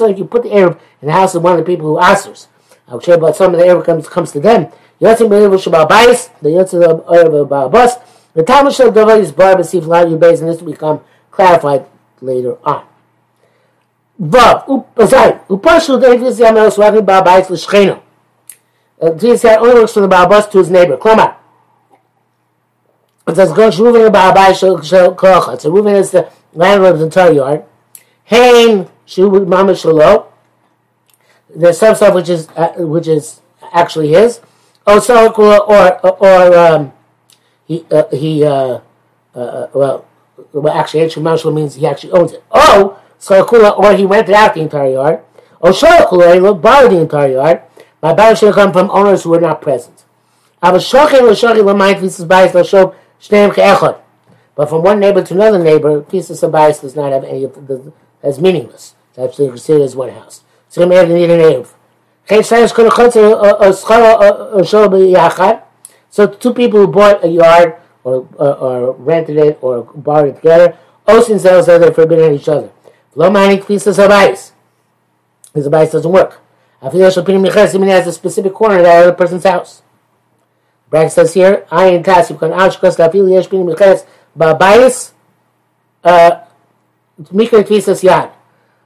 like 0.00 0.18
you 0.18 0.24
put 0.26 0.42
the 0.42 0.52
Arab 0.52 0.78
in 1.00 1.06
the 1.08 1.14
house 1.14 1.34
of 1.34 1.42
one 1.42 1.58
of 1.58 1.58
the 1.58 1.64
people 1.64 1.86
who 1.86 2.00
asers. 2.00 2.46
I'll 2.86 3.00
share 3.00 3.14
about 3.14 3.36
some 3.36 3.54
of 3.54 3.60
the 3.60 3.66
Arab 3.66 3.86
comes, 3.86 4.06
comes 4.06 4.32
to 4.32 4.40
them. 4.40 4.70
jetzt 4.98 5.20
im 5.20 5.32
Himmel 5.32 5.58
schon 5.58 5.72
mal 5.72 5.84
beiß, 5.84 6.30
der 6.40 6.52
jetzt 6.52 6.74
im 6.74 6.82
Himmel 6.82 7.48
war 7.48 7.68
Boss, 7.68 7.98
der 8.34 8.44
Tamil 8.44 8.72
schon 8.72 8.92
der 8.92 9.06
Weiß 9.06 9.32
bei 9.32 9.54
der 9.54 9.64
Sieb 9.64 9.86
Lagi 9.86 10.20
will 10.20 10.56
become 10.64 11.00
clarified 11.30 11.84
later 12.20 12.56
on. 12.64 12.82
Wow, 14.16 14.62
up, 14.68 15.08
sei, 15.08 15.40
up, 15.48 15.64
was 15.64 15.86
schon, 15.86 16.00
der 16.00 16.14
ist 16.14 16.38
ja 16.38 16.52
mal 16.52 16.70
so, 16.70 16.82
wenn 16.82 17.04
bei 17.04 17.20
Beis, 17.20 17.48
der 17.48 17.56
Schreiner. 17.56 17.98
Dies 19.16 19.34
ist 19.34 19.44
ja 19.44 19.56
to 19.58 20.58
his 20.58 20.70
neighbor, 20.70 20.96
komm 20.96 21.16
mal. 21.16 21.34
Und 23.26 23.36
das 23.36 23.54
Gott 23.54 23.74
schuwe 23.74 24.06
in 24.06 24.12
bei 24.12 24.30
Beis, 24.30 24.60
der 24.60 25.10
Koch, 25.10 25.48
also 25.48 25.72
wo 25.72 25.84
wir 25.84 25.96
jetzt, 25.96 26.14
Man 26.54 26.82
lives 26.82 27.16
Yard. 27.16 27.64
Hain, 28.24 28.88
Shubu, 29.06 29.46
Mama 29.46 29.74
There's 31.54 31.78
some 31.78 31.94
stuff 31.94 32.14
which 32.14 32.28
is, 32.28 32.48
uh, 32.56 32.72
which 32.78 33.08
is 33.08 33.40
actually 33.72 34.08
his. 34.08 34.40
Oh, 34.86 35.00
so 35.00 35.32
or 35.32 36.06
or 36.06 36.56
um, 36.56 36.92
he 37.66 37.86
uh, 37.90 38.04
he 38.10 38.44
uh, 38.44 38.80
uh, 39.34 39.66
well 39.72 40.06
well 40.52 40.74
actually 40.74 41.10
Mama 41.22 41.50
means 41.50 41.76
he 41.76 41.86
actually 41.86 42.12
owns 42.12 42.32
it. 42.32 42.44
Oh. 42.50 43.00
Sarakula, 43.24 43.78
or 43.78 43.94
he 43.94 44.04
rented 44.04 44.34
out 44.34 44.52
the 44.52 44.60
entire 44.60 44.90
yard, 44.90 45.20
or 45.58 45.70
Sharakula, 45.70 46.60
borrowed 46.60 46.92
the 46.92 47.00
entire 47.00 47.32
yard. 47.32 47.62
My 48.02 48.12
buyer 48.12 48.36
should 48.36 48.48
have 48.48 48.54
come 48.54 48.72
from 48.72 48.90
owners 48.90 49.22
who 49.22 49.30
were 49.30 49.40
not 49.40 49.62
present. 49.62 50.04
But 50.60 50.80
from 54.68 54.82
one 54.82 55.00
neighbor 55.00 55.22
to 55.22 55.34
another 55.34 55.58
neighbor, 55.58 56.02
pieces 56.02 56.42
of 56.42 56.52
bias 56.52 56.80
does 56.80 56.94
not 56.94 57.12
have 57.12 57.24
any 57.24 57.44
of 57.44 57.66
the, 57.66 57.92
as 58.22 58.38
meaningless. 58.38 58.94
It's 59.10 59.18
actually 59.18 59.48
considered 59.48 59.82
as 59.84 59.96
one 59.96 60.10
house. 60.10 60.42
So 60.68 60.82
you 60.82 60.86
may 60.86 61.06
need 61.06 61.30
an. 61.30 61.66
Uh, 62.30 62.36
uh, 62.36 63.70
uh, 64.40 65.60
so 66.10 66.26
two 66.26 66.54
people 66.54 66.80
who 66.80 66.86
bought 66.86 67.22
a 67.24 67.28
yard 67.28 67.76
or, 68.02 68.26
or, 68.36 68.54
or 68.56 68.92
rented 68.92 69.36
it 69.36 69.58
or 69.60 69.82
borrowed 69.94 70.28
it 70.28 70.36
together, 70.36 70.78
Osin 71.06 71.42
that 71.42 71.80
they're 71.80 71.92
forbidden 71.92 72.32
each 72.32 72.48
other. 72.48 72.70
Lo 73.14 73.30
mani 73.30 73.58
kfisas 73.58 73.98
habayis. 73.98 74.52
Because 75.52 75.64
the 75.64 75.70
bayis 75.70 75.92
doesn't 75.92 76.10
work. 76.10 76.40
Afil 76.82 77.12
shel 77.12 77.24
pinim 77.24 77.42
niches, 77.42 77.74
even 77.74 77.88
has 77.88 78.06
a 78.06 78.12
specific 78.12 78.54
corner 78.54 78.78
of 78.78 78.84
that 78.84 79.02
other 79.02 79.12
person's 79.12 79.44
house. 79.44 79.82
Bragg 80.90 81.10
says 81.10 81.34
here, 81.34 81.66
ayin 81.70 82.04
tas, 82.04 82.30
you 82.30 82.36
can 82.36 82.50
ashkas 82.50 82.96
lafil 82.96 83.30
yesh 83.30 83.48
pinim 83.48 83.66
niches, 83.66 84.04
ba'bayis, 84.36 85.12
uh, 86.02 86.40
mikra 87.32 87.62
kfisas 87.64 88.02
yad. 88.02 88.30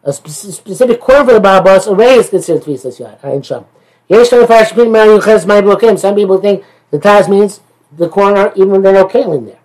A 0.04 0.12
specific 0.12 1.00
corner 1.00 1.24
for 1.24 1.32
the 1.34 1.40
babas 1.40 1.88
already 1.88 2.20
is 2.20 2.30
considered 2.30 2.62
kfisas 2.62 3.00
yad. 3.00 3.20
Ayin 3.20 3.44
sham. 3.44 3.64
Tell. 4.08 5.98
Some 5.98 6.14
people 6.14 6.38
think 6.38 6.64
the 6.90 6.98
tas 6.98 7.28
means 7.28 7.60
the 7.92 8.08
corner, 8.08 8.52
even 8.54 8.70
when 8.70 8.82
there's 8.82 8.94
no 8.94 9.06
kalim 9.06 9.46
there. 9.46 9.58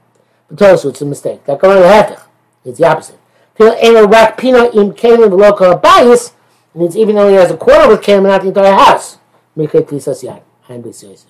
But 0.49 0.57
Tosu, 0.57 0.89
it's 0.89 1.01
a 1.01 1.05
mistake. 1.05 1.45
That 1.45 1.59
to 1.61 1.67
the 1.67 2.21
It's 2.65 2.79
the 2.79 2.87
opposite. 2.87 3.19
Ela 3.59 4.07
Rak 4.07 4.37
Pino 4.37 4.71
im 4.71 4.93
Kalim 4.93 5.37
local 5.37 5.75
bias 5.77 6.33
means 6.73 6.97
even 6.97 7.15
though 7.15 7.29
he 7.29 7.35
has 7.35 7.51
a 7.51 7.57
quarter 7.57 7.87
with 7.87 8.01
Kalim, 8.01 8.23
not 8.23 8.41
the 8.41 8.47
entire 8.47 8.73
house. 8.73 9.19
Mikre 9.55 9.87
Tisas 9.87 10.23
Yan. 10.23 10.41
And 10.67 10.83
B'Siyos. 10.83 11.25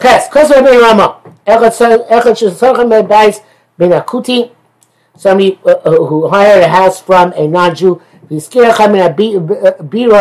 Ches, 0.00 0.28
Kosovo 0.28 0.62
Ben 0.62 0.80
Rama. 0.80 1.20
Echad 1.46 2.00
Shesochem 2.08 2.88
Ben 2.88 3.06
Bais 3.06 3.42
Ben 3.76 3.90
Akuti. 3.90 4.50
Somebody 5.16 5.58
uh, 5.64 5.70
uh, 5.70 6.04
who 6.06 6.28
hired 6.28 6.62
a 6.62 6.68
house 6.68 7.00
from 7.00 7.32
a 7.32 7.48
non-Jew. 7.48 8.02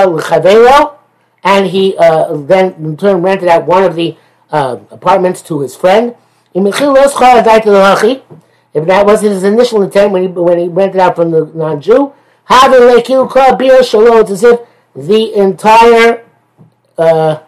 L'Chavero. 0.08 0.98
And 1.44 1.68
he 1.68 1.96
uh, 1.98 2.36
then 2.38 2.74
in 2.74 2.98
turn 2.98 3.22
rented 3.22 3.50
out 3.50 3.66
one 3.66 3.84
of 3.84 3.96
the 3.96 4.18
uh, 4.52 4.78
apartments 4.90 5.42
to 5.44 5.62
his 5.62 5.75
friend. 5.75 6.16
If 6.54 6.64
that 8.88 9.06
was 9.06 9.22
his 9.22 9.44
initial 9.44 9.84
intent 9.84 10.12
when 10.12 10.22
he 10.24 10.28
when 10.30 10.58
he 10.58 10.68
rented 10.68 11.00
out 11.00 11.16
from 11.16 11.32
the 11.32 11.46
non-Jew, 11.46 12.14
it's 12.48 13.10
as 14.32 14.44
if 14.44 14.60
the 14.96 15.34
entire 15.36 16.25
uh, 16.98 17.40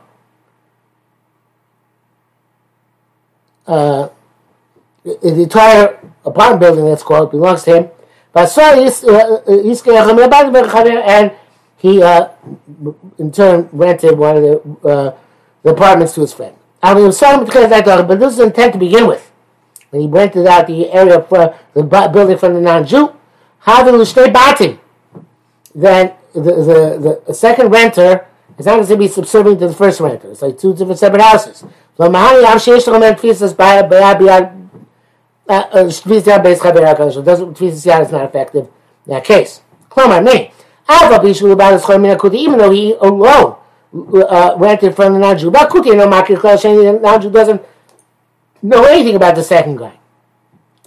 uh, 3.66 4.10
the 5.04 5.42
entire 5.42 6.00
apartment 6.28 6.62
building 6.62 6.86
that's 6.86 7.04
called 7.04 7.32
belongs 7.32 7.64
to 7.64 7.78
him. 7.78 7.90
But 8.34 8.48
so 8.48 8.62
and 11.04 11.32
he 11.78 12.04
uh, 12.04 12.30
in 13.18 13.32
turn 13.32 13.70
rented 13.72 14.18
one 14.18 14.38
of 14.38 14.44
the, 14.44 14.88
uh, 14.88 15.18
the 15.64 15.70
apartments 15.72 16.14
to 16.16 16.22
his 16.22 16.34
friend. 16.34 16.56
I 16.82 16.94
mean, 16.94 17.12
but 17.12 18.20
this 18.20 18.34
is 18.34 18.40
intent 18.40 18.74
to 18.74 18.80
begin 18.80 19.08
with 19.08 19.32
when 19.90 20.02
he 20.02 20.08
rented 20.08 20.48
out 20.48 20.68
the 20.68 20.92
area 20.92 21.22
for 21.22 21.58
the 21.74 21.84
building 21.84 22.38
from 22.38 22.54
the 22.54 22.62
non-Jew, 22.62 23.14
having 23.60 24.04
stay 24.06 24.30
batim, 24.30 24.80
then 25.74 26.14
the, 26.34 26.42
the, 26.42 27.22
the 27.28 27.34
second 27.34 27.72
renter 27.72 28.28
is 28.58 28.66
not 28.66 28.76
going 28.76 28.88
to 28.88 28.98
be 28.98 29.08
subservient 29.08 29.60
to 29.60 29.68
the 29.68 29.74
first 29.74 30.00
renter. 30.00 30.32
It's 30.32 30.42
like 30.42 30.58
two 30.58 30.74
different 30.74 31.00
separate 31.00 31.22
houses. 31.22 31.64
Uh, 35.50 35.54
uh, 35.72 35.84
doesn't 35.86 37.54
Tfisas 37.54 38.02
is 38.02 38.12
not 38.12 38.26
effective 38.26 38.66
in 39.06 39.14
that 39.14 39.24
case. 39.24 39.62
Even 39.96 40.20
though 42.60 42.72
he 42.72 42.94
alone 42.94 43.56
uh, 43.94 44.56
rented 44.58 44.96
from 44.96 45.14
the 45.14 45.20
non-Jew, 45.20 45.50
the 45.52 47.00
non-Jew 47.02 47.32
doesn't 47.32 47.62
know 48.62 48.84
anything 48.84 49.16
about 49.16 49.36
the 49.36 49.44
second 49.44 49.78
guy. 49.78 49.98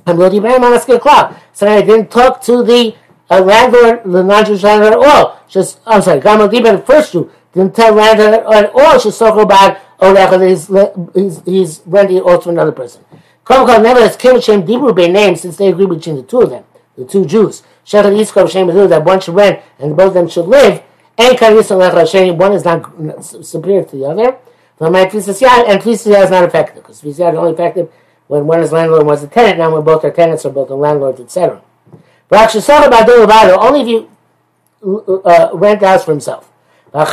I'm 0.07 0.19
not 0.19 0.35
even 0.35 0.51
asking 0.51 0.97
a 0.97 1.01
clock. 1.01 1.37
So 1.53 1.67
I 1.67 1.81
didn't 1.83 2.11
talk 2.11 2.43
to 2.43 2.63
the 2.63 2.95
uh, 3.31 3.41
landlord, 3.41 4.03
the 4.05 4.23
non-Jewish 4.23 4.63
landlord 4.63 4.93
at 4.93 4.99
all. 4.99 5.41
Just, 5.49 5.81
I'm 5.87 6.03
sorry, 6.03 6.21
Gamal 6.21 6.51
Diba, 6.51 6.77
the 6.77 6.83
first 6.83 7.13
Jew, 7.13 7.31
didn't 7.55 7.75
tell 7.75 7.95
landlord 7.95 8.35
at 8.35 8.71
all. 8.75 8.99
Just 8.99 9.19
talk 9.19 9.39
about, 9.39 9.79
oh, 10.01 10.15
he's, 10.47 10.69
he's, 11.15 11.43
he's 11.45 11.83
renting 11.87 12.21
also 12.21 12.51
another 12.51 12.73
person. 12.73 13.05
Come, 13.51 13.83
nevertheless, 13.83 14.17
Kim 14.17 14.41
Shem 14.41 14.63
Dibru 14.63 14.95
by 14.95 15.09
name, 15.09 15.35
since 15.35 15.57
they 15.57 15.69
agree 15.69 15.87
between 15.87 16.15
the 16.15 16.23
two 16.23 16.43
of 16.43 16.51
them, 16.51 16.65
the 16.97 17.05
two 17.05 17.25
Jews. 17.25 17.65
Shechet 17.85 18.17
Yiskov 18.17 18.49
Shem 18.49 18.69
that 18.69 19.05
one 19.05 19.21
should 19.21 19.35
rent 19.35 19.61
and 19.81 19.97
both 19.97 20.09
of 20.09 20.15
them 20.15 20.29
should 20.29 20.47
live. 20.47 20.85
And 21.19 21.37
Karis 21.37 21.73
and 21.73 22.39
one 22.39 22.53
is 22.53 22.65
not 22.65 23.25
superior 23.25 23.83
to 23.83 23.97
the 23.97 24.05
other. 24.05 24.39
But 24.79 24.93
my 24.93 25.05
Tvisasiyah 25.05 25.69
And 25.69 25.83
Tfisas 25.83 26.25
is 26.25 26.31
not 26.31 26.45
effective 26.45 26.77
because 26.77 27.03
Tfisas 27.03 27.11
is 27.11 27.21
only 27.21 27.53
effective 27.53 27.91
when 28.29 28.47
one 28.47 28.61
is 28.61 28.71
landlord 28.71 29.01
and 29.01 29.09
one 29.09 29.19
is 29.19 29.25
a 29.25 29.29
tenant. 29.29 29.59
Now 29.59 29.75
when 29.75 29.83
both 29.83 30.05
are 30.05 30.13
tenants 30.13 30.47
or 30.47 30.53
both 30.53 30.71
are 30.71 30.77
landlords, 30.77 31.21
etc. 31.21 31.61
But 32.29 32.55
only 32.55 33.81
if 33.81 33.89
you 33.89 34.09
uh, 35.25 35.51
rent 35.55 35.81
the 35.81 35.89
house 35.89 36.05
for 36.05 36.13
himself. 36.13 36.51
And 36.93 37.07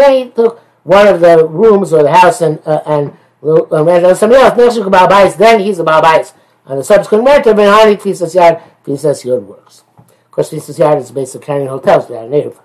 then 0.00 0.12
he 0.12 0.30
took 0.30 0.60
one 0.84 1.08
of 1.08 1.20
the 1.20 1.46
rooms 1.48 1.92
or 1.92 2.02
the 2.02 2.12
house 2.12 2.42
and 2.42 2.60
uh, 2.66 2.82
and 2.86 3.16
somebody 3.40 4.04
else, 4.04 4.76
about 4.78 5.10
bias, 5.10 5.34
then 5.36 5.60
he's 5.60 5.78
a 5.78 5.84
bias. 5.84 6.34
On 6.66 6.76
the 6.76 6.84
subsequent 6.84 7.24
matter, 7.24 7.54
Ben 7.54 7.72
Hani 7.72 7.96
Tfisas 7.96 8.34
Yad, 8.34 8.62
Tfisas 8.84 9.24
Yod 9.24 9.42
works. 9.44 9.84
Of 9.96 10.30
course, 10.30 10.50
Tfisas 10.50 10.78
Yad 10.78 11.00
is 11.00 11.10
basically 11.10 11.46
carrying 11.46 11.68
hotels 11.68 12.08
without 12.08 12.26
are 12.26 12.28
native. 12.28 12.60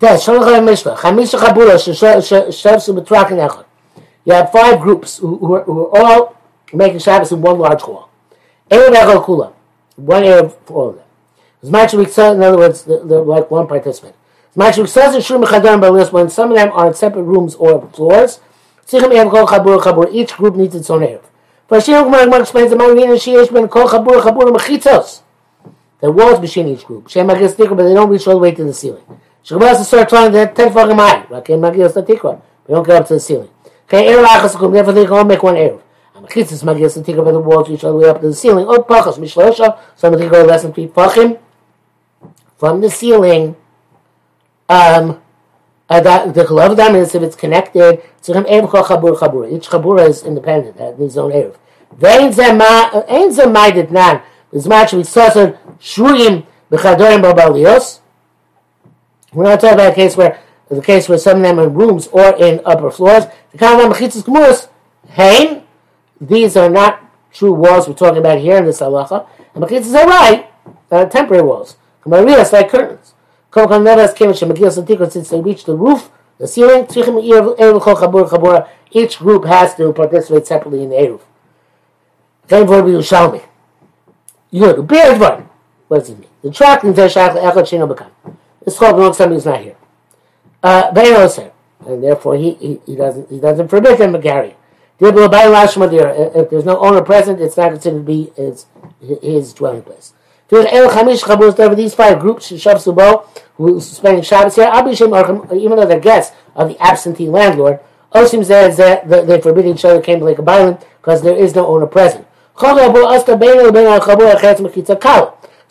You 0.00 0.08
have 4.34 4.52
five 4.52 4.80
groups 4.80 5.18
who, 5.18 5.38
who, 5.38 5.54
are, 5.54 5.64
who 5.64 5.88
are 5.88 6.02
all 6.04 6.36
making 6.72 7.00
Shabbos 7.00 7.32
in 7.32 7.40
one 7.40 7.58
large 7.58 7.80
hall. 7.80 8.08
One 8.68 10.24
area 10.24 10.48
for 10.48 10.74
all 10.74 10.90
of 10.90 10.96
them. 10.96 11.04
Said, 12.06 12.36
in 12.36 12.42
other 12.42 12.58
words, 12.58 12.84
they're, 12.84 13.04
they're 13.04 13.20
like 13.20 13.50
one 13.50 13.66
participant. 13.66 14.14
We 14.54 14.70
said 14.72 15.14
in 15.14 15.20
Shur 15.22 15.38
Mechadar 15.38 16.12
when 16.12 16.30
some 16.30 16.50
of 16.50 16.56
them 16.56 16.70
are 16.72 16.88
in 16.88 16.94
separate 16.94 17.24
rooms 17.24 17.56
or 17.56 17.88
floors, 17.88 18.40
each 18.92 20.36
group 20.36 20.56
needs 20.56 20.74
its 20.74 20.90
own 20.90 21.02
area. 21.02 21.20
For 21.68 21.80
Shir 21.80 22.02
Gemara 22.04 22.40
explains 22.40 22.70
the 22.70 22.76
Marin 22.76 23.10
and 23.10 23.20
Shir 23.20 23.46
Ben 23.52 23.68
Kol 23.68 23.88
Chabur 23.88 24.22
Chabur 24.22 24.56
Mechitzos. 24.56 25.22
There 26.00 26.10
was 26.10 26.40
between 26.40 26.68
each 26.68 26.84
group. 26.84 27.08
Shem 27.08 27.26
Magis 27.26 27.54
Tikra, 27.54 27.76
but 27.76 27.84
they 27.84 27.94
don't 27.94 28.08
reach 28.08 28.26
all 28.26 28.34
the 28.34 28.40
way 28.40 28.52
to 28.52 28.64
the 28.64 28.72
ceiling. 28.72 29.02
Shemar 29.44 29.68
has 29.68 29.78
to 29.78 29.84
start 29.84 30.08
trying 30.08 30.32
to 30.32 30.46
ten 30.52 30.72
fucking. 30.72 30.96
Like 30.96 31.50
in 31.50 31.60
Magis 31.60 31.92
Tikra, 31.92 32.40
they 32.66 32.74
don't 32.74 32.86
get 32.86 32.96
up 32.96 33.08
to 33.08 33.14
the 33.14 33.20
ceiling. 33.20 33.50
Okay, 33.84 34.06
Erev 34.06 34.24
Achas 34.24 34.56
Kum, 34.56 34.72
therefore 34.72 34.92
they 34.92 35.04
can 35.04 35.12
all 35.12 35.24
make 35.24 35.42
one 35.42 35.56
Erev. 35.56 35.82
Mechitzos 36.14 36.62
Magis 36.64 36.96
Tikra, 36.98 37.24
but 37.24 37.32
the 37.32 37.40
walls 37.40 37.68
reach 37.68 37.84
all 37.84 37.92
the 37.92 37.98
way 37.98 38.08
up 38.08 38.20
to 38.20 38.28
the 38.28 38.34
ceiling. 38.34 38.66
Oh, 38.68 38.82
Pachas 38.82 39.78
some 39.96 40.14
of 40.14 40.20
them 40.20 40.28
go 40.28 40.44
less 40.44 40.62
than 40.62 40.72
three 40.72 40.86
Pachim 40.86 41.38
from 42.56 42.80
the 42.80 42.90
ceiling. 42.90 43.56
Um, 44.68 45.20
uh, 45.88 46.00
that, 46.00 46.34
the 46.34 46.44
glove 46.44 46.76
diamonds, 46.76 47.14
if 47.14 47.22
it's 47.22 47.36
connected, 47.36 47.94
each 47.94 48.26
chabura 48.26 50.08
is 50.08 50.22
independent, 50.22 50.76
has 50.78 51.00
its 51.00 51.16
own 51.16 51.32
erev. 51.32 51.56
Vein 51.96 52.30
zemai 52.30 53.90
nan, 53.90 54.22
is 54.52 54.66
much 54.66 54.92
we 54.92 55.02
sasser 55.02 55.58
shruyim 55.80 56.46
b'chadorim 56.70 57.22
babalios. 57.22 58.00
We're 59.32 59.44
not 59.44 59.60
talking 59.60 59.74
about 59.74 59.92
a 59.92 59.94
case 59.94 60.16
where 60.16 60.40
the 60.68 60.82
case 60.82 61.08
where 61.08 61.18
some 61.18 61.38
of 61.38 61.42
them 61.42 61.58
are 61.58 61.64
in 61.64 61.74
rooms 61.74 62.08
or 62.08 62.36
in 62.36 62.60
upper 62.64 62.90
floors. 62.90 63.24
The 63.52 63.58
kind 63.58 63.80
of 63.80 63.90
mechitzas 63.90 64.22
gemuras, 64.22 64.68
hein, 65.08 65.62
these 66.20 66.56
are 66.56 66.68
not 66.68 67.02
true 67.32 67.52
walls 67.52 67.88
we're 67.88 67.94
talking 67.94 68.18
about 68.18 68.38
here 68.38 68.58
in 68.58 68.66
this 68.66 68.80
halacha. 68.80 69.26
And 69.54 69.64
mechitzas 69.64 69.94
are 69.94 70.06
right, 70.06 70.50
uh, 70.90 71.06
temporary 71.06 71.42
walls. 71.42 71.76
Marias 72.04 72.52
like 72.52 72.70
curtains. 72.70 73.14
Since 73.50 75.30
they 75.30 75.40
reach 75.40 75.64
the 75.64 75.74
roof, 75.74 76.10
the 76.38 76.46
ceiling, 76.46 76.86
each 78.90 79.18
group 79.18 79.44
has 79.44 79.74
to 79.74 79.92
participate 79.92 80.46
separately 80.46 80.82
in 80.82 80.90
the 80.90 80.96
Eruv. 80.96 81.20
Same 82.48 82.66
for 82.66 82.82
Yerushalmi. 82.82 83.44
Yud, 84.52 84.86
bear 84.86 85.14
dvar. 85.14 85.46
What 85.88 86.00
does 86.00 86.10
it 86.10 86.18
mean? 86.18 86.28
The 86.42 86.50
track 86.50 86.84
in 86.84 86.94
Zeshach 86.94 87.34
Echad 87.34 87.64
Shino 87.64 87.94
Bekam. 87.94 88.36
It's 88.66 88.78
called 88.78 88.98
wrong 88.98 89.12
somebody 89.12 89.36
who's 89.36 89.44
not 89.46 89.60
here. 89.60 89.76
Uh, 90.62 90.90
and 91.86 92.02
therefore 92.02 92.36
he, 92.36 92.54
he, 92.54 92.80
he 92.86 92.96
doesn't 92.96 93.30
he 93.30 93.38
doesn't 93.38 93.68
forbid 93.68 93.98
them 93.98 94.12
to 94.12 94.20
carry. 94.20 94.56
If 95.00 96.50
there's 96.50 96.64
no 96.64 96.78
owner 96.78 97.02
present, 97.02 97.40
it's 97.40 97.56
not 97.56 97.70
considered 97.70 97.98
to 97.98 98.04
be 98.04 98.32
his, 98.36 98.66
his 99.22 99.54
dwelling 99.54 99.82
place. 99.82 100.12
These 100.50 101.94
five 101.94 102.20
groups, 102.20 102.50
Shav 102.52 102.76
Subo, 102.76 103.26
who's 103.56 103.86
spending 103.90 104.22
Shabbos 104.22 104.54
here, 104.56 104.70
even 104.74 105.76
though 105.76 105.86
they're 105.86 106.00
guests 106.00 106.34
of 106.54 106.68
the 106.68 106.82
absentee 106.82 107.28
landlord, 107.28 107.80
Osim 108.14 108.44
says 108.44 108.76
that 108.78 109.08
they 109.08 109.40
forbid 109.40 109.66
each 109.66 109.84
other 109.84 110.00
came 110.00 110.20
to 110.20 110.24
Lake 110.24 110.38
Island 110.40 110.78
because 111.00 111.20
there 111.22 111.36
is 111.36 111.54
no 111.54 111.66
owner 111.66 111.86
present. 111.86 112.26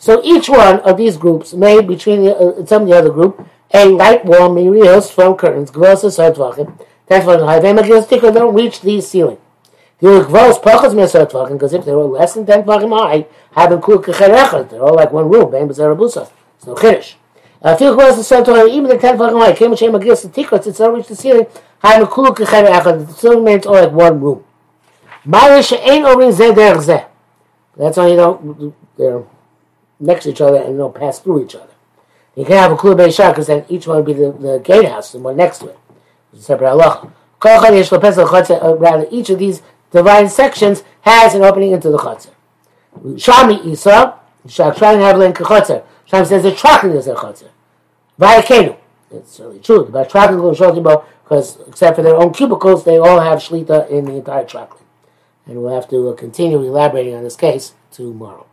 So 0.00 0.22
each 0.24 0.48
one 0.48 0.80
of 0.80 0.96
these 0.96 1.16
groups 1.16 1.52
made 1.54 1.88
between 1.88 2.24
the, 2.24 2.36
uh, 2.36 2.64
some 2.64 2.82
of 2.82 2.88
the 2.88 2.96
other 2.96 3.10
group 3.10 3.46
a 3.74 3.84
light 3.86 4.24
wall 4.24 4.48
mirios 4.48 5.10
from 5.12 5.36
curtains, 5.36 5.70
That's 5.70 7.26
why 7.26 7.36
the 7.36 7.46
high 7.46 7.58
They 7.58 7.72
don't 8.38 8.54
reach 8.54 8.80
these 8.80 9.08
ceiling. 9.08 9.38
Because 10.00 11.72
if 11.72 11.84
they 11.84 11.92
were 11.92 12.04
less 12.04 12.34
than 12.34 12.46
10 12.46 12.62
tvachim 12.62 12.96
high, 12.96 13.26
having 13.52 13.80
kul 13.80 13.98
kechet 13.98 14.70
they're 14.70 14.82
all 14.82 14.94
like 14.94 15.12
one 15.12 15.28
room, 15.28 15.50
bein 15.50 15.68
b'zer 15.68 15.96
abusa. 15.96 16.30
It's 16.56 16.66
no 16.66 16.74
chiddush. 16.74 17.14
Feel 17.78 17.96
was 17.96 18.16
the 18.16 18.22
center, 18.22 18.66
even 18.68 18.88
the 18.88 18.96
10 18.96 19.18
tvachim 19.18 19.44
high, 19.44 19.52
came 19.54 19.70
Hashem 19.70 19.94
against 19.94 20.22
the 20.22 20.28
tikkot, 20.28 20.66
it's 20.66 20.78
not 20.78 20.94
reached 20.94 21.08
the 21.08 21.16
ceiling, 21.16 21.46
having 21.80 22.06
kul 22.06 22.26
kechet 22.26 22.70
echad, 22.70 23.08
the 23.08 23.12
ceiling 23.12 23.38
remains 23.38 23.66
all 23.66 23.74
like 23.74 23.90
one 23.90 24.20
room. 24.20 24.44
Marish 25.24 25.72
ain't 25.72 26.06
orin 26.06 26.30
zeh 26.30 26.54
derech 26.54 26.84
zeh. 26.84 27.04
That's 27.76 27.96
why 27.96 28.08
you 28.08 28.16
don't, 28.16 28.74
they're 28.96 29.24
next 29.98 30.24
to 30.24 30.30
each 30.30 30.40
other 30.40 30.58
and 30.58 30.78
don't 30.78 30.94
pass 30.94 31.18
through 31.18 31.44
each 31.44 31.56
other. 31.56 31.74
You 32.36 32.44
can't 32.44 32.60
have 32.60 32.72
a 32.72 32.76
kul 32.76 32.94
beishar 32.94 33.30
because 33.30 33.48
then 33.48 33.64
each 33.68 33.88
one 33.88 33.96
would 33.96 34.06
be 34.06 34.12
the, 34.12 34.30
the 34.30 34.60
gatehouse, 34.60 35.12
and 35.14 35.24
one 35.24 35.36
next 35.36 35.58
to 35.58 35.70
it. 35.70 35.78
It's 36.32 36.42
a 36.42 36.44
separate 36.44 36.68
halacha. 36.68 37.12
Uh, 37.40 38.76
rather, 38.76 39.06
each 39.10 39.30
of 39.30 39.38
these 39.38 39.62
divided 39.90 40.30
sections 40.30 40.82
has 41.02 41.34
an 41.34 41.42
opening 41.42 41.72
into 41.72 41.90
the 41.90 41.98
chutzner. 41.98 42.34
Shami 42.96 43.64
Isa, 43.66 44.18
Shakshani 44.46 45.00
Havlin 45.00 45.32
Kachotzer. 45.32 45.84
Shami 46.10 46.26
says 46.26 46.42
the 46.42 46.54
tracking 46.54 46.90
is 46.90 47.06
a 47.06 47.14
chutzner. 47.14 47.50
Vayakenu. 48.18 48.76
It's 49.10 49.40
really 49.40 49.60
true. 49.60 49.88
The 49.90 50.04
tracking 50.04 50.36
goes 50.36 50.58
because 50.58 51.58
except 51.68 51.96
for 51.96 52.02
their 52.02 52.16
own 52.16 52.32
cubicles, 52.32 52.84
they 52.84 52.98
all 52.98 53.20
have 53.20 53.38
shlita 53.38 53.88
in 53.90 54.06
the 54.06 54.14
entire 54.14 54.44
tracking. 54.44 54.84
And 55.46 55.62
we'll 55.62 55.74
have 55.74 55.88
to 55.90 56.08
uh, 56.08 56.14
continue 56.14 56.58
elaborating 56.62 57.14
on 57.14 57.24
this 57.24 57.36
case 57.36 57.74
tomorrow. 57.90 58.47